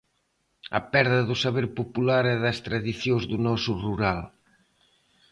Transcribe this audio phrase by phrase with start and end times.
[0.77, 4.19] A perda do saber popular e das tradicións do noso rural.